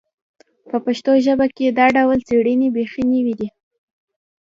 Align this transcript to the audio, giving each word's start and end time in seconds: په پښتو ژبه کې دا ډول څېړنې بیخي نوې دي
په 0.69 0.77
پښتو 0.85 1.11
ژبه 1.25 1.47
کې 1.55 1.67
دا 1.77 1.85
ډول 1.97 2.17
څېړنې 2.27 2.67
بیخي 2.75 3.03
نوې 3.11 3.33
دي 3.39 3.47